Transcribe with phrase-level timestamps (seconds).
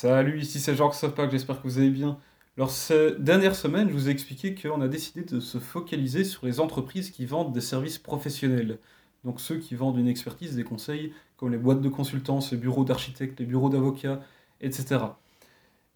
[0.00, 2.20] Salut, ici c'est Jean Softpack, j'espère que vous allez bien.
[2.56, 6.46] Alors, cette dernière semaine, je vous ai expliqué qu'on a décidé de se focaliser sur
[6.46, 8.78] les entreprises qui vendent des services professionnels.
[9.24, 12.84] Donc ceux qui vendent une expertise, des conseils, comme les boîtes de consultance, les bureaux
[12.84, 14.20] d'architectes, les bureaux d'avocats,
[14.60, 15.00] etc.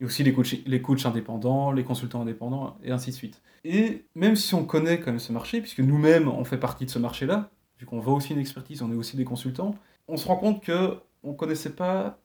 [0.01, 3.41] Et aussi les coachs, les coachs indépendants, les consultants indépendants, et ainsi de suite.
[3.62, 6.91] Et même si on connaît quand même ce marché, puisque nous-mêmes on fait partie de
[6.91, 9.77] ce marché-là, vu qu'on vend aussi une expertise, on est aussi des consultants,
[10.09, 12.19] on se rend compte que on connaissait pas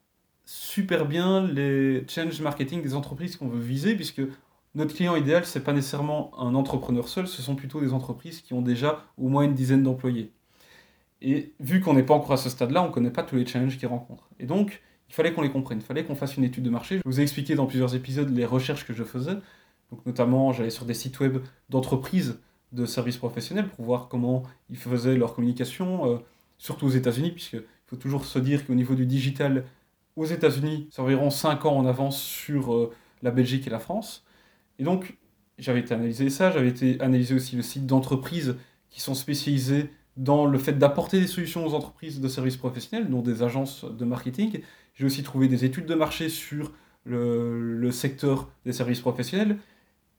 [0.47, 4.21] super bien les change marketing des entreprises qu'on veut viser, puisque
[4.75, 8.53] notre client idéal, c'est pas nécessairement un entrepreneur seul, ce sont plutôt des entreprises qui
[8.53, 10.31] ont déjà au moins une dizaine d'employés.
[11.21, 13.45] Et vu qu'on n'est pas encore à ce stade-là, on ne connaît pas tous les
[13.45, 14.29] challenges qu'ils rencontrent.
[14.39, 16.97] Et donc, il fallait qu'on les comprenne, il fallait qu'on fasse une étude de marché.
[16.97, 19.35] Je vous ai expliqué dans plusieurs épisodes les recherches que je faisais.
[19.91, 21.39] Donc, notamment, j'allais sur des sites web
[21.69, 22.39] d'entreprises
[22.71, 26.17] de services professionnels pour voir comment ils faisaient leur communication, euh,
[26.57, 29.65] surtout aux États-Unis, puisqu'il faut toujours se dire qu'au niveau du digital,
[30.17, 34.25] aux États-Unis, c'est environ 5 ans en avance sur euh, la Belgique et la France.
[34.79, 35.15] Et donc,
[35.59, 38.57] j'avais été analyser ça, j'avais été analyser aussi le site d'entreprises
[38.89, 43.21] qui sont spécialisées dans le fait d'apporter des solutions aux entreprises de services professionnels, dont
[43.21, 44.61] des agences de marketing.
[44.95, 46.71] J'ai aussi trouvé des études de marché sur
[47.05, 49.57] le, secteur des services professionnels,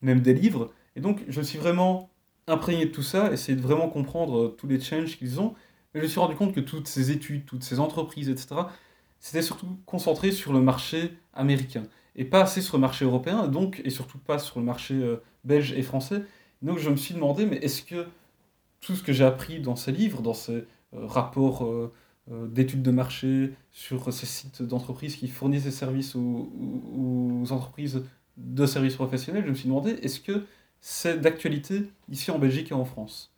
[0.00, 0.72] même des livres.
[0.94, 2.08] Et donc, je suis vraiment
[2.46, 5.54] imprégné de tout ça, essayé de vraiment comprendre tous les challenges qu'ils ont.
[5.92, 8.62] Mais je me suis rendu compte que toutes ces études, toutes ces entreprises, etc.,
[9.20, 11.84] c'était surtout concentré sur le marché américain
[12.18, 15.22] et pas assez sur le marché européen, donc, et surtout pas sur le marché euh,
[15.44, 16.24] belge et français.
[16.62, 18.06] Donc je me suis demandé, mais est-ce que
[18.80, 21.92] tout ce que j'ai appris dans ces livres, dans ces euh, rapports euh,
[22.48, 26.52] d'études de marché, sur ces sites d'entreprises qui fournissent des services aux,
[26.92, 28.02] aux, entreprises
[28.36, 30.44] de services professionnels, je me suis demandé, est-ce que
[30.80, 33.32] c'est d'actualité ici en Belgique et en France?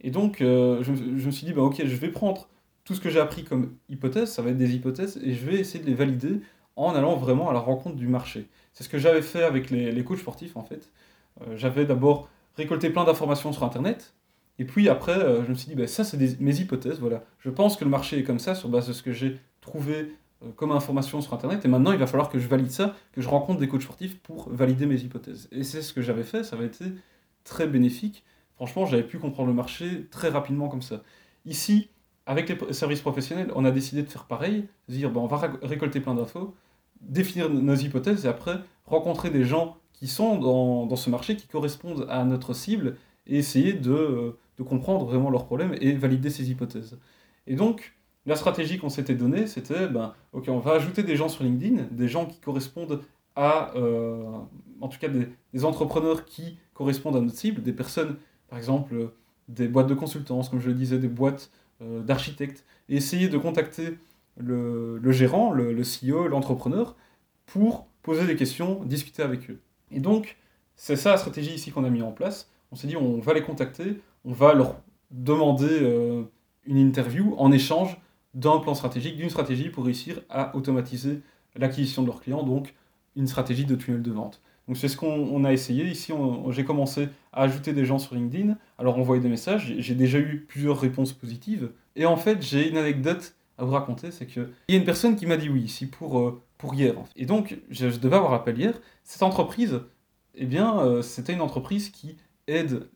[0.00, 2.48] Et donc je, je, me suis dit, bah, ok, je vais prendre
[2.84, 5.56] tout ce que j'ai appris comme hypothèse, ça va être des hypothèses, et je vais
[5.56, 6.40] essayer de les valider
[6.76, 8.48] en allant vraiment à la rencontre du marché.
[8.72, 10.90] C'est ce que j'avais fait avec les, les, coachs sportifs, en fait.
[11.42, 14.14] Euh, j'avais d'abord récolté plein d'informations sur Internet,
[14.58, 17.24] et puis après, euh, je me suis dit, bah, ça, c'est mes hypothèses, voilà.
[17.38, 20.14] Je pense que le marché est comme ça, sur base de ce que j'ai trouvé
[20.42, 23.20] euh, comme information sur Internet, et maintenant, il va falloir que je valide ça, que
[23.20, 25.48] je rencontre des coachs sportifs pour valider mes hypothèses.
[25.52, 26.86] Et c'est ce que j'avais fait, ça avait été
[27.44, 28.24] très bénéfique.
[28.56, 31.02] Franchement, j'avais pu comprendre le marché très rapidement comme ça.
[31.44, 31.88] Ici,
[32.26, 35.52] avec les services professionnels, on a décidé de faire pareil, de dire bon, on va
[35.62, 36.54] récolter plein d'infos,
[37.00, 41.46] définir nos hypothèses et après rencontrer des gens qui sont dans, dans, ce marché, qui
[41.46, 42.96] correspondent à notre cible
[43.26, 46.98] et essayer de, euh, de comprendre vraiment leurs problèmes et valider ces hypothèses.
[47.46, 47.94] Et donc,
[48.26, 51.84] la stratégie qu'on s'était donnée, c'était ben, ok, on va ajouter des gens sur LinkedIn,
[51.90, 53.00] des gens qui correspondent
[53.34, 54.24] à, euh,
[54.80, 58.16] en tout cas, des, des, entrepreneurs qui correspondent à notre cible, des personnes,
[58.48, 59.12] par exemple,
[59.48, 61.50] des boîtes de consultance, comme je le disais, des boîtes
[62.04, 63.98] d'architectes, et essayer de contacter
[64.38, 66.96] le, gérant, le, le CEO, l'entrepreneur,
[67.46, 69.60] pour poser des questions, discuter avec eux.
[69.90, 70.36] Et donc,
[70.76, 72.50] c'est ça la stratégie ici qu'on a mis en place.
[72.70, 76.24] On s'est dit, on va les contacter, on va leur demander euh,
[76.64, 77.98] une interview en échange
[78.34, 81.20] d'un plan stratégique, d'une stratégie pour réussir à automatiser
[81.54, 82.74] l'acquisition de leurs clients, donc
[83.14, 84.40] une stratégie de tunnel de vente.
[84.68, 85.84] Donc c'est ce qu'on a essayé.
[85.86, 86.12] Ici,
[86.50, 89.74] j'ai commencé à ajouter des gens sur LinkedIn, alors envoyer des messages.
[89.78, 91.70] J'ai déjà eu plusieurs réponses positives.
[91.96, 95.14] Et en fait, j'ai une anecdote à vous raconter, c'est qu'il y a une personne
[95.14, 96.42] qui m'a dit oui ici pour, euh,
[96.72, 96.94] hier.
[97.16, 98.80] Et donc, je, devais avoir appel hier.
[99.04, 99.80] Cette entreprise,
[100.34, 102.88] eh bien, euh, c'était une entreprise qui aide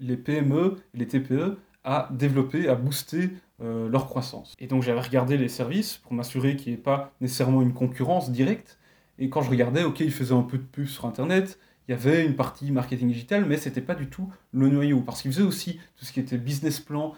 [0.00, 4.54] les PME les TPE à développer, à booster euh, leur croissance.
[4.58, 8.30] Et donc j'avais regardé les services pour m'assurer qu'il n'y ait pas nécessairement une concurrence
[8.30, 8.78] directe.
[9.18, 11.58] Et quand je regardais, ok, ils faisaient un peu de pub sur Internet,
[11.88, 15.00] il y avait une partie marketing digital, mais c'était pas du tout le noyau.
[15.00, 17.14] Parce qu'ils faisaient aussi tout ce qui était business plan,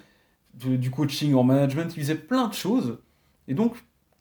[0.54, 2.98] du coaching en management, ils faisaient plein de choses.
[3.48, 3.76] Et donc,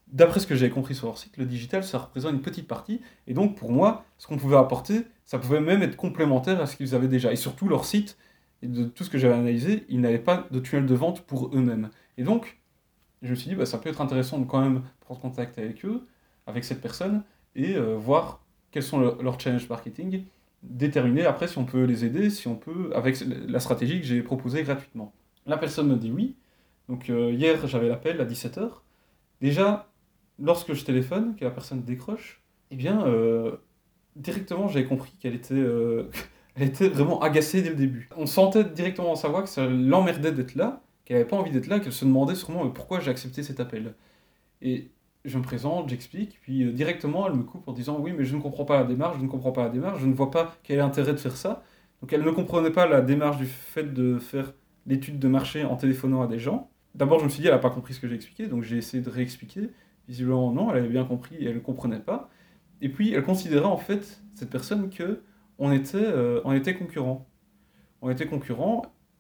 [0.07, 3.01] d'après ce que j'avais compris sur leur site, le digital, ça représente une petite partie.
[3.27, 6.75] Et donc, pour moi, ce qu'on pouvait apporter, ça pouvait même être complémentaire à ce
[6.75, 7.31] qu'ils avaient déjà.
[7.31, 8.17] Et surtout, leur site,
[8.61, 11.89] de tout ce que j'avais analysé, ils n'avaient pas de tunnel de vente pour eux-mêmes.
[12.17, 12.59] Et donc,
[13.21, 15.85] je me suis dit, bah, ça peut être intéressant de quand même prendre contact avec
[15.85, 16.07] eux,
[16.47, 17.23] avec cette personne,
[17.55, 20.23] et euh, voir quels sont leurs leur challenges marketing,
[20.63, 24.21] déterminer après si on peut les aider, si on peut, avec la stratégie que j'ai
[24.21, 25.13] proposée gratuitement.
[25.45, 26.35] La personne me dit oui.
[26.89, 28.69] Donc euh, hier, j'avais l'appel à 17h.
[29.41, 29.89] Déjà,
[30.39, 32.41] lorsque je téléphone, que la personne décroche,
[32.71, 33.57] eh bien, euh,
[34.15, 35.63] directement, j'avais compris qu'elle était,
[36.59, 38.09] était vraiment agacée dès le début.
[38.17, 41.51] On sentait directement dans sa voix que ça l'emmerdait d'être là, qu'elle n'avait pas envie
[41.51, 43.93] d'être là, qu'elle se demandait sûrement pourquoi j'ai accepté cet appel.
[44.61, 44.89] Et
[45.25, 48.35] je me présente, j'explique, puis euh, directement elle me coupe en disant oui mais je
[48.35, 50.55] ne comprends pas la démarche, je ne comprends pas la démarche, je ne vois pas
[50.63, 51.63] quel est l'intérêt de faire ça.
[52.01, 54.53] Donc elle ne comprenait pas la démarche du fait de faire
[54.85, 56.69] l'étude de marché en téléphonant à des gens.
[56.95, 58.77] D'abord je me suis dit elle n'a pas compris ce que j'ai expliqué, donc j'ai
[58.77, 59.69] essayé de réexpliquer.
[60.07, 62.29] Visiblement non, elle avait bien compris et elle ne comprenait pas.
[62.83, 65.23] Et puis, elle considérait en fait, cette personne, que
[65.57, 67.25] on était, euh, on était concurrents.
[68.01, 68.27] On était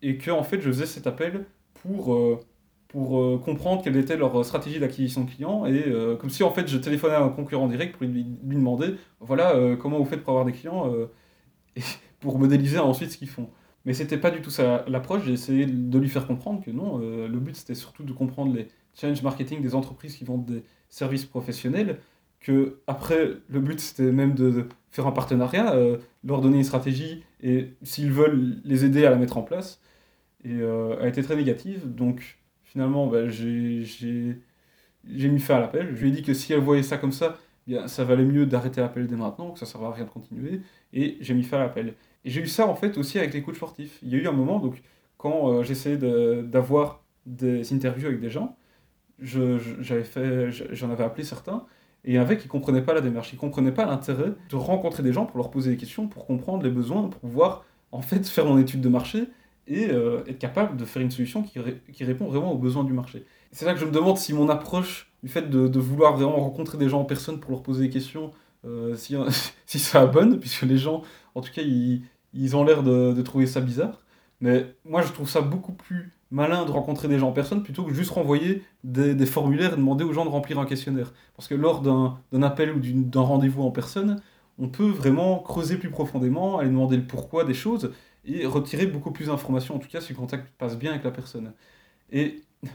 [0.01, 2.39] et que en fait, je faisais cet appel pour, euh,
[2.93, 6.67] pour euh, comprendre quelle était leur stratégie d'acquisition de clients et comme si en fait
[6.67, 10.45] je téléphonais à un concurrent direct pour lui, demander voilà comment vous faites pour avoir
[10.45, 10.89] des clients
[11.75, 11.81] et
[12.21, 13.49] pour modéliser ensuite ce qu'ils font.
[13.85, 15.23] Mais c'était pas du tout ça l'approche.
[15.25, 18.69] J'ai essayé de lui faire comprendre que non, le but c'était surtout de comprendre les
[18.93, 21.99] challenge marketing des entreprises qui vendent des services professionnels
[22.39, 27.23] que après le but c'était même de faire un partenariat, euh, leur donner une stratégie
[27.41, 29.81] et s'ils veulent les aider à la mettre en place
[30.43, 32.37] et euh, a été très négative donc
[32.73, 34.37] finalement bah, j'ai
[35.05, 35.95] mis fin à l'appel.
[35.95, 38.45] Je lui ai dit que si elle voyait ça comme ça bien ça valait mieux
[38.45, 40.61] d'arrêter l'appel dès maintenant que ça ne servait à rien de continuer.
[40.91, 41.93] Et j'ai mis fin à l'appel.
[42.25, 44.27] Et j'ai eu ça en fait aussi avec les coachs sportifs il y a eu
[44.27, 44.81] un moment donc
[45.17, 48.57] quand euh, j'essayais d'avoir des interviews avec des gens
[49.19, 51.65] j'en avais appelé certains
[52.05, 55.03] et avec, ils ne comprenaient pas la démarche, ils ne comprenaient pas l'intérêt de rencontrer
[55.03, 58.27] des gens pour leur poser des questions, pour comprendre les besoins, pour pouvoir en fait
[58.27, 59.29] faire mon étude de marché
[59.67, 61.59] et euh, être capable de faire une solution qui,
[61.93, 63.25] qui, répond vraiment aux besoins du marché.
[63.51, 66.77] C'est là que je me demande si mon approche du fait de, vouloir vraiment rencontrer
[66.77, 68.31] des gens en personne pour leur poser des questions,
[68.65, 69.15] euh, si,
[69.65, 71.03] si ça bonne, puisque les gens,
[71.35, 74.01] en tout cas, ils, ils ont l'air de, de trouver ça bizarre.
[74.41, 77.83] Mais moi, je trouve ça beaucoup plus malin de rencontrer des gens en personne plutôt
[77.83, 81.13] que juste renvoyer des, formulaires et demander aux gens de remplir un questionnaire.
[81.37, 84.19] Parce que lors d'un appel ou d'un rendez-vous en personne,
[84.57, 87.91] on peut vraiment creuser plus profondément, aller demander le pourquoi des choses
[88.25, 91.11] et retirer beaucoup plus d'informations, en tout cas si le contact passe bien avec la
[91.11, 91.53] personne.
[92.11, 92.41] Et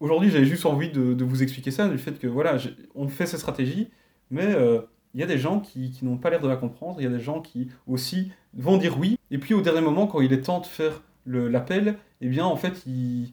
[0.00, 2.56] aujourd'hui, j'avais juste envie de, vous expliquer ça, du fait que voilà,
[2.94, 3.88] on fait cette stratégie,
[4.30, 4.80] mais euh,
[5.14, 7.06] il y a des gens qui, qui n'ont pas l'air de la comprendre, il y
[7.06, 10.32] a des gens qui aussi vont dire oui, et puis au dernier moment, quand il
[10.32, 13.32] est temps de faire l'appel, eh bien, en fait, ils,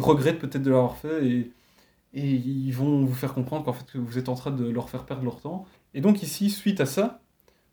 [0.00, 1.52] regrettent peut-être de l'avoir fait et,
[2.12, 4.90] et, ils vont vous faire comprendre qu'en fait, que vous êtes en train de leur
[4.90, 5.64] faire perdre leur temps.
[5.94, 7.22] Et donc, ici, suite à ça,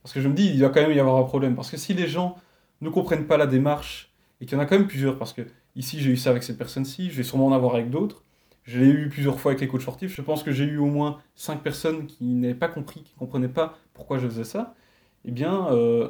[0.02, 1.56] parce que je me dis, il va quand même y avoir un problème.
[1.56, 2.38] Parce que si les gens
[2.82, 5.44] ne comprennent pas la démarche, et qu'il y en a quand même plusieurs, parce que
[5.76, 8.24] ici, j'ai eu ça avec cette personne-ci, je vais sûrement en avoir avec d'autres.
[8.64, 10.16] Je l'ai eu plusieurs fois avec les coachs sportifs.
[10.16, 13.20] Je pense que j'ai eu au moins 5 personnes qui n'avaient pas compris, qui ne
[13.20, 14.76] comprenaient pas pourquoi je faisais ça.
[15.26, 16.10] Eh bien, euh,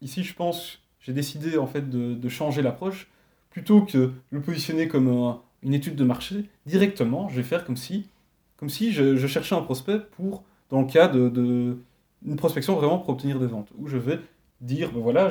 [0.00, 3.08] ici, je pense, j'ai décidé en fait de, de changer l'approche
[3.50, 8.08] plutôt que le positionner comme une étude de marché, directement, je vais faire comme si,
[8.56, 11.76] comme si je, cherchais un prospect pour, dans le cas de, de,
[12.36, 14.20] prospection vraiment pour obtenir des ventes, où je vais
[14.60, 15.28] dire, ben voilà,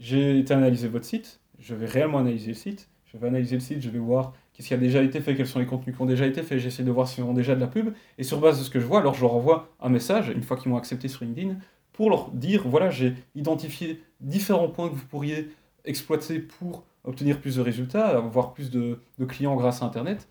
[0.00, 3.60] j'ai été analyser votre site, je vais réellement analyser le site, je vais analyser le
[3.60, 6.02] site, je vais voir qu'est-ce qui a déjà été fait, quels sont les contenus qui
[6.02, 8.40] ont déjà été faits, j'essaie de voir s'ils ont déjà de la pub, et sur
[8.40, 10.70] base de ce que je vois, alors je leur envoie un message, une fois qu'ils
[10.70, 11.56] m'ont accepté sur LinkedIn,
[11.92, 15.48] pour leur dire, voilà, j'ai identifié différents points que vous pourriez
[15.84, 20.28] exploiter pour obtenir plus de résultats, avoir plus de, clients grâce à Internet.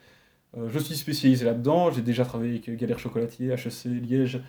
[0.56, 4.42] Euh, je suis spécialisé là-dedans, j'ai déjà travaillé avec Galère Chocolatier, HEC, Liège,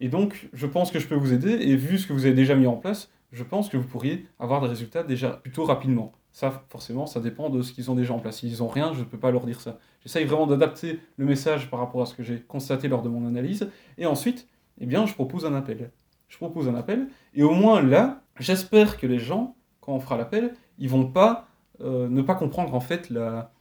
[0.00, 2.34] et donc je pense que je peux vous aider, et vu ce que vous avez
[2.34, 6.12] déjà mis en place, je pense que vous pourriez avoir des résultats déjà plutôt rapidement.
[6.32, 8.38] Ça, forcément, ça dépend de ce qu'ils ont déjà en place.
[8.38, 9.78] S'ils n'ont rien, je ne peux pas leur dire ça.
[10.02, 13.26] J'essaye vraiment d'adapter le message par rapport à ce que j'ai constaté lors de mon
[13.26, 14.46] analyse, et ensuite,
[14.80, 15.90] eh bien, je propose un appel.
[16.28, 20.16] Je propose un appel, et au moins là, j'espère que les gens, quand on fera
[20.16, 21.48] l'appel, ils vont pas
[21.80, 23.52] euh, ne pas comprendre en fait la,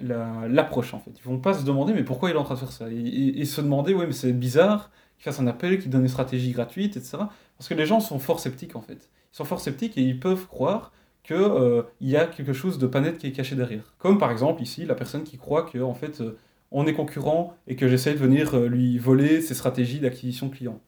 [0.00, 1.12] l'approche en fait.
[1.16, 2.86] Ils vont pas se demander mais pourquoi il est en train de faire ça?
[2.90, 6.52] Et, se demander ouais mais c'est bizarre qu'il fasse un appel, qu'il donne une stratégie
[6.52, 7.18] gratuite, etc.
[7.60, 9.10] Parce que les gens sont fort sceptiques en fait.
[9.34, 10.92] Ils sont fort sceptiques et ils peuvent croire
[11.24, 13.94] qu'il euh, y a quelque chose de pas net qui est caché derrière.
[13.98, 16.38] Comme par exemple ici la personne qui croit que en fait euh,
[16.70, 20.80] on est concurrent et que j'essaie de venir lui voler ses stratégies d'acquisition client.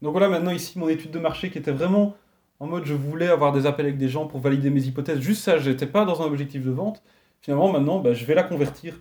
[0.00, 2.14] Donc voilà maintenant ici mon étude de marché qui était vraiment
[2.60, 5.42] en mode je voulais avoir des appels avec des gens pour valider mes hypothèses, juste
[5.42, 7.02] ça, j'étais pas dans un objectif de vente.
[7.40, 9.00] Finalement, maintenant, bah, je vais la convertir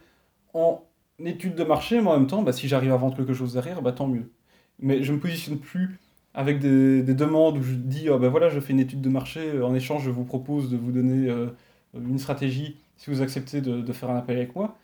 [0.55, 0.81] en
[1.23, 3.83] étude de marché, mais en même temps, bah, si j'arrive à vendre quelque chose derrière,
[3.83, 4.31] bah, tant mieux.
[4.79, 5.99] Mais je me positionne plus
[6.33, 9.61] avec des, demandes où je dis, oh, bah, voilà, je fais une étude de marché,
[9.61, 11.47] en échange, je vous propose de vous donner euh,
[11.93, 14.77] une stratégie si vous acceptez de faire un appel avec moi.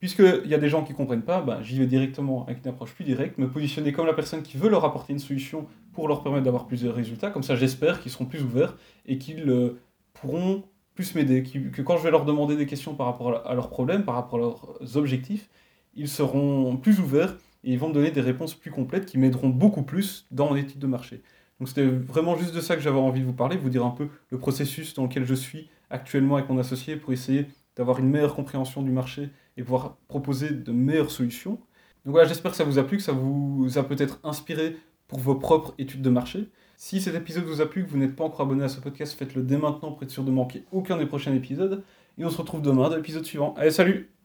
[0.00, 2.70] Puisqu'il y a des gens qui ne comprennent pas, ben, j'y vais directement avec une
[2.70, 6.08] approche plus directe, me positionner comme la personne qui veut leur apporter une solution pour
[6.08, 7.28] leur permettre d'avoir plus de résultats.
[7.30, 9.78] Comme ça, j'espère qu'ils seront plus ouverts et qu'ils euh,
[10.14, 11.42] pourront plus m'aider.
[11.42, 14.38] Que quand je vais leur demander des questions par rapport à leurs problèmes, par rapport
[14.38, 15.50] à leurs objectifs,
[15.94, 19.48] ils seront plus ouverts et ils vont me donner des réponses plus complètes qui m'aideront
[19.48, 21.22] beaucoup plus dans mon étude de marché.
[21.58, 23.90] Donc c'était vraiment juste de ça que j'avais envie de vous parler, vous dire un
[23.90, 28.08] peu le processus dans lequel je suis actuellement avec mon associé pour essayer d'avoir une
[28.08, 31.60] meilleure compréhension du marché et pouvoir proposer de meilleures solutions.
[32.04, 34.76] Donc voilà, j'espère que ça vous a plu, que ça vous a peut-être inspiré
[35.06, 36.48] pour vos propres études de marché.
[36.76, 39.18] Si cet épisode vous a plu, que vous n'êtes pas encore abonné à ce podcast,
[39.18, 41.84] faites-le dès maintenant pour être sûr de manquer aucun des prochains épisodes.
[42.16, 43.54] Et on se retrouve demain dans l'épisode suivant.
[43.58, 44.19] Allez, salut